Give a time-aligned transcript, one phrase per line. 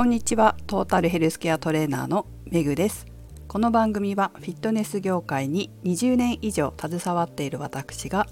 [0.00, 0.56] こんにちは。
[0.66, 3.04] トータルヘルスケアトレーナーのめぐです。
[3.46, 8.26] この番組はフィットネス業界に20年以上携わっている私が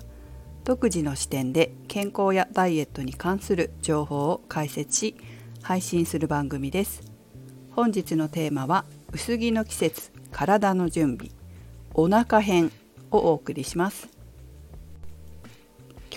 [0.65, 5.17] 独自の視点で健康やダイエットに関する情報を解説し
[5.61, 7.03] 配信する番組です。
[7.73, 11.31] 本日のテーマは薄着の季節体の準備
[11.93, 12.73] お腹編
[13.11, 14.18] をお送りします。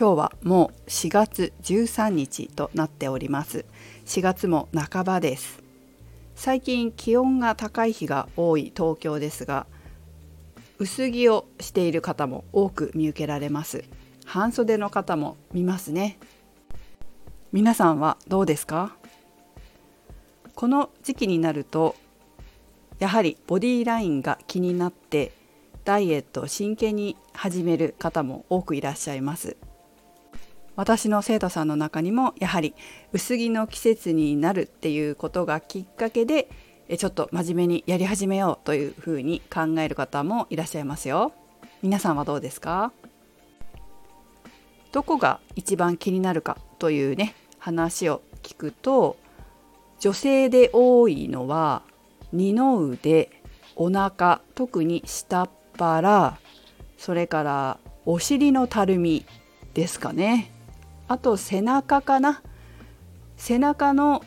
[0.01, 3.65] 今日はもう4月13日となっております。
[4.07, 5.61] 4月も半ばです。
[6.33, 9.67] 最近気温が高い日が多い東京ですが
[10.79, 13.83] 薄着をしている方も多く見受けられます。
[14.25, 16.17] 半袖の方も見ますね。
[17.51, 18.95] 皆さんはどうですか？
[20.55, 21.95] この時期になると
[22.97, 25.31] やはりボディラインが気になって
[25.85, 29.57] ダイエットを真剣に始める方も多くいらっしゃいます。
[30.81, 32.73] 私の生徒さんの中にもやはり
[33.13, 36.49] 薄着の季節になるっていうことがきっかけで
[36.97, 41.33] ちょっと真面目にやり始めようというふうに考える方もいらっしゃいますよ。
[41.83, 42.91] 皆さんはどうですか？
[44.91, 49.17] どこが一番気になるかというね話を聞くと
[49.99, 51.83] 女性で多いのは
[52.33, 53.29] 二の腕
[53.75, 56.39] お腹特に下っ腹
[56.97, 59.27] それからお尻のたるみ
[59.75, 60.51] ですかね
[61.11, 62.41] あと背中かな。
[63.35, 64.23] 背中の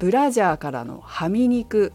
[0.00, 1.92] ブラジャーからのはみ肉。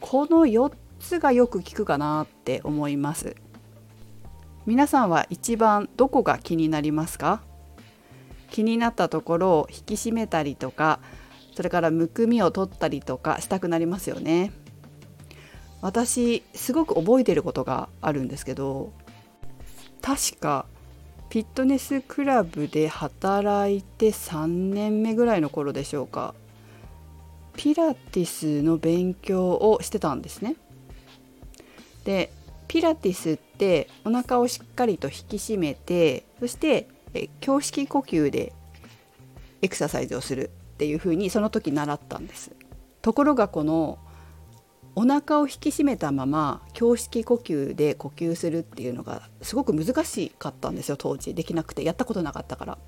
[0.00, 3.36] この4つがよく効くかなって思います。
[4.66, 7.40] 皆さんは一番どこが気になりますか？
[8.50, 10.98] 気になったところを引き締めたりとか
[11.54, 14.50] それからむくみを取ったりとかしたくなりますよね。
[15.80, 18.92] 私すごく覚えてることがあるんですけど
[20.02, 20.66] 確か
[21.30, 26.34] フィットネスクラブで働いて3年目ぐらいの頃でしょうか
[27.54, 30.56] ピラティスの勉強をしてたんですね。
[32.04, 32.32] で
[32.66, 36.88] ピラティスってお腹をしっかりと引き締めてそして
[37.46, 38.52] 胸式呼吸で
[39.60, 42.52] エクササイズをするっていうふうにその時習ったんです。
[43.02, 43.98] ところがこの
[44.98, 51.34] お腹を引き締めたまま胸式呼吸で呼吸するっていうのがすごく難しかったんですよ当時。
[51.34, 51.84] できなくて。
[51.84, 52.78] やったことなかったから。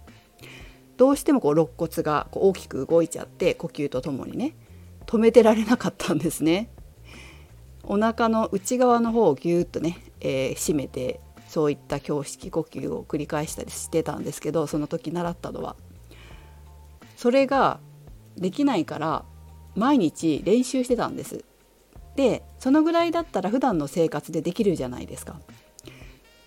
[0.97, 4.56] どうしてもこう肋骨がこう大きく動いちゃって呼吸とともにね
[5.06, 6.69] 止めてられなかったんですね。
[7.84, 15.76] お腹の内側の方をギューッとね、えー、締めてそういった胸式呼吸を繰り返したりしてたんですけどその時習ったのは。
[17.16, 17.78] それが
[18.37, 19.25] できないから
[19.76, 21.44] 毎日練習してたんです。
[22.16, 25.41] でそのぐらいだったら普段の生活でできるじゃないですか。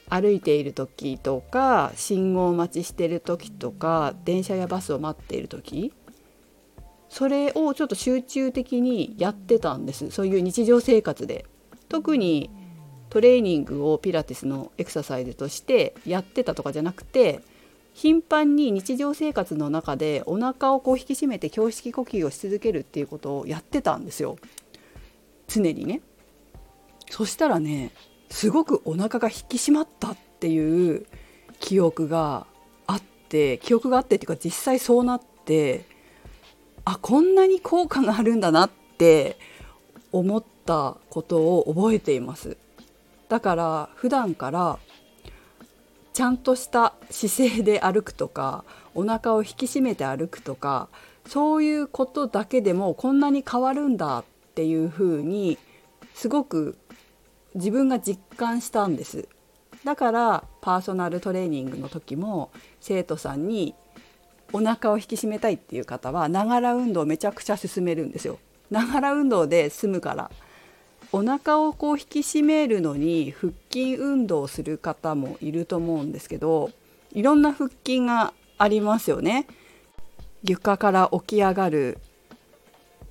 [0.10, 5.92] 歩いている時とか信号待ちしてる時とか電車やバスを待っている時
[7.10, 11.46] それをちょっと集中的にやってたんですそういう日常生活で
[11.90, 12.52] 特に
[13.10, 17.42] トレーニングをピラティスのエクササイズとしてやってたとかじゃなくて
[17.94, 24.38] 頻繁に日常生活の中でお腹をこう引き締めて胸式呼吸をし続けるっていうことをやってたんですよ。
[25.48, 26.02] 常にね。
[27.10, 27.92] そしたらね
[28.30, 31.06] すごくお腹が引き締まったっていう
[31.60, 32.48] 記憶が
[32.88, 35.86] あって記憶があってっていうか実際そうなって
[36.86, 39.38] あこんなに効果があるんだなって
[40.12, 42.58] 思ったことを覚えています。
[43.30, 44.80] だから普段から
[46.14, 50.88] ちゃんとした姿勢で歩くとかお腹を引き締めて歩くとか
[51.28, 54.24] そういうことだけでもこんなに変わるんだっ
[54.56, 55.58] ていうふうに
[56.14, 56.78] すごく
[57.56, 59.28] 自分が実感したんです。
[59.84, 63.76] だからパーソナルトレーニングの時も生徒さんに
[64.54, 68.40] お腹を引き締めたいっていう方はながら運動をめちゃくちゃ勧めるんですよ。
[68.72, 70.32] ながら運動で済むから。
[71.12, 76.72] お腹をこう引き締めるのに腹筋運動をする方もいると思うんですけど
[77.12, 79.46] いろんな腹筋がありますよね。
[80.44, 82.00] 床から起き上がる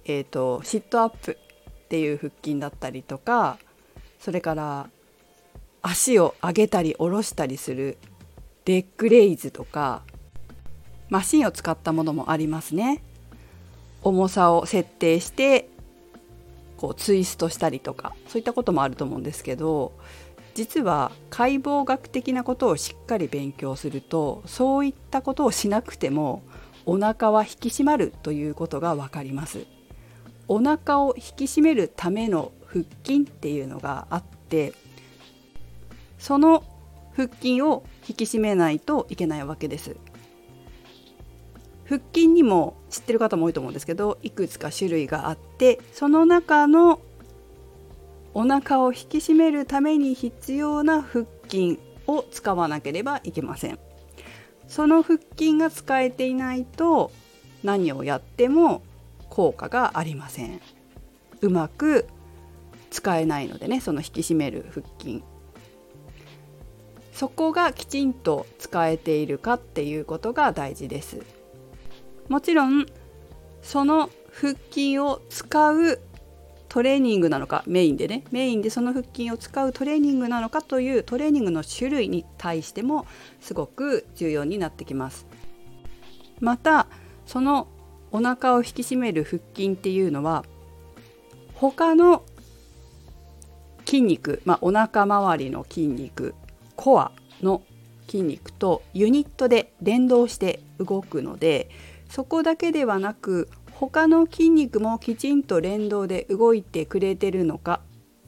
[0.04, 3.58] えーと、シットアップっていう腹筋だったりとか
[4.18, 4.88] それから
[5.82, 7.98] 足を上げたり下ろしたりする
[8.64, 10.02] レッグレイズとか
[11.10, 13.02] マシンを使ったものもありますね。
[14.02, 15.68] 重さを設定して
[16.76, 19.92] こうツイストしたりとかそういったこともあると思うんですけど
[20.54, 26.42] 実は解剖学的なことをしっかり勉強するとそういったことをしなくても
[26.84, 29.66] お腹は引き締まるということが分かります。
[30.48, 34.72] お腹を引き締めるための腹筋っていうのがあって
[36.18, 36.64] その
[37.14, 39.96] 腹筋を引き締めないといけないわけです。
[41.84, 47.00] 腹筋にも知ってる方も多いと思うんですけどいくつか種類があってその中の
[48.32, 53.78] お腹を引き締めるために必要な腹筋を使わなければいけません。
[54.68, 57.10] その腹筋が使えていないと
[57.62, 58.82] 何をやっても
[59.32, 60.60] 効果がありません。
[61.40, 62.06] うまく
[62.90, 65.22] 使えないのでねその引き締める腹筋。
[67.14, 71.20] そこがきちんと使えているかっていうことが大事です。
[72.28, 72.86] もちろん
[73.62, 75.98] その腹筋を使う
[76.68, 83.06] トレーニングなのかメインでねメインでその腹筋を使うトレーニングなのかというトレーニングの種類に対しても
[83.40, 85.26] すごく重要になってきます。
[86.38, 86.86] また
[87.24, 87.68] その
[88.12, 90.44] お腹を引き締める腹筋っていうのは
[91.54, 92.24] 他の
[93.84, 96.34] 筋肉、まあ、お腹周りの筋肉
[96.76, 97.12] コア
[97.42, 97.62] の
[98.06, 101.70] 筋肉とユニットで連動して動くので
[102.08, 107.80] そこだけではなく他の筋肉もきちんと連動で動いてくれてるのか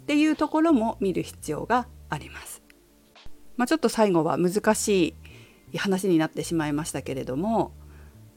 [0.02, 2.62] っていうところも見る必要があります。
[3.56, 5.14] まあ、ちょっと最後は難し
[5.72, 7.72] い話になってしまいましたけれども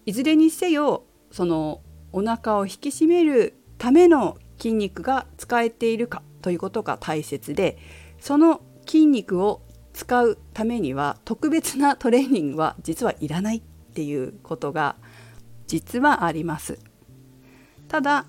[0.05, 1.81] いずれにせよその
[2.11, 7.77] お腹を引き締めるための筋肉が使えているかということが大切で
[8.19, 9.61] その筋肉を
[9.93, 13.61] 使うためには特別なトレーニングは実はいらないっ
[13.93, 14.95] ていうことが
[15.65, 16.79] 実はあります。
[17.87, 18.25] ただ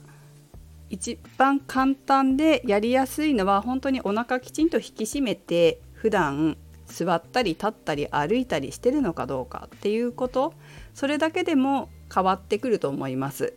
[0.91, 6.57] 一番簡単でやりやすいのは本当にお腹きちんと引き締めて普段
[6.87, 10.55] 座ったり立ったり歩いたりしてるのかどうかっていうこと
[10.95, 13.55] それだけでも変わってくると思います。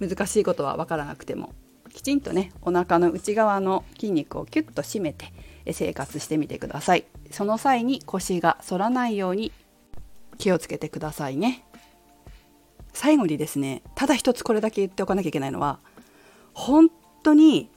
[0.00, 1.52] 難しいことは分からなくても。
[1.92, 5.32] きちんとねお腹の内側の筋肉をキュッと締めて
[5.72, 7.04] 生活してみてください。
[7.30, 9.52] その際に腰が反らないように
[10.38, 11.64] 気をつけてくださいね。
[12.92, 15.78] 最後にですねただ一つこれだけ言っておかなきゃいけないのは
[16.54, 16.90] 本
[17.22, 17.70] 当に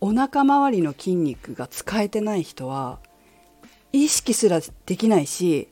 [0.00, 2.98] お腹周りの筋肉が使えてない人は
[3.92, 5.68] 意識すらできないし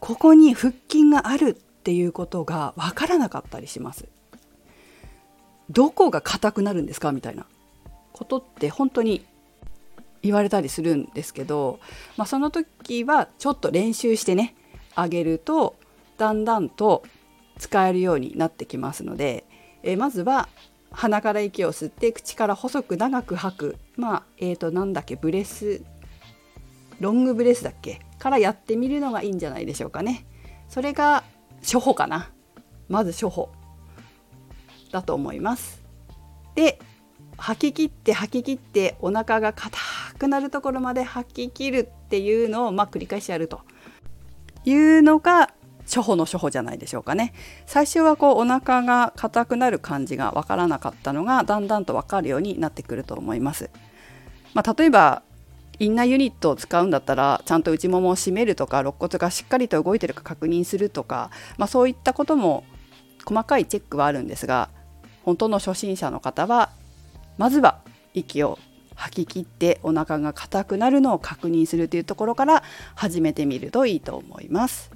[0.00, 4.06] ここに腹筋があるっていうことが分からなかったりします。
[5.70, 7.46] どこが硬くなるんですかみたいな
[8.12, 9.24] ことって本当に
[10.22, 11.78] 言われたりするんですけど、
[12.16, 14.54] まあ、その時はちょっと練習してね
[14.94, 15.76] あげると
[16.18, 17.04] だんだんと
[17.58, 19.44] 使えるようになってきますので、
[19.82, 20.48] え、まずは
[20.90, 25.82] 鼻から息を吸って口から細く長く吐くまあえーとなんだっけブレス
[27.00, 28.00] ロングブレスだっけ？
[28.18, 30.26] からやってみるのがいいんじゃないでしょうかね。
[30.68, 31.24] それが
[31.62, 32.30] 初歩かな。
[32.88, 33.48] まず初歩
[34.92, 35.82] だと思います。
[36.54, 36.78] で
[37.36, 39.78] 吐き切って吐き切ってお腹が硬
[40.18, 43.62] くなるところまで吐き切るっていうのをまあ繰り返しやると
[44.66, 45.54] いうのが
[45.84, 47.32] 初歩の初歩じゃないでしょうかね
[47.64, 53.70] 最初はこうお腹が硬くなる感じがわからなかったのがだんだんと分かるようになってくると思います、
[54.52, 55.22] まあ、例えば
[55.80, 62.64] インナーユニットを使うんだったらちゃんと内ももを締めるとか肋骨がしっかりと動いてるか確認するとか、まあ、そういったことも
[63.24, 64.68] 細かいチェックはあるんですが
[65.24, 66.70] 本当の初心者の方は
[67.38, 67.80] まずは
[68.12, 68.58] 息を
[68.94, 72.62] 吐き切ってお腹が硬くなるのを確認するというところから
[72.94, 74.90] 始めてみるといいと思います。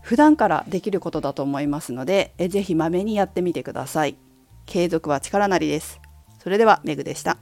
[0.00, 4.16] 普段からできることだと思いますので、ぜひまめにやってみてください。
[4.64, 6.00] 継続は力なりです。
[6.42, 7.36] それではメグでした。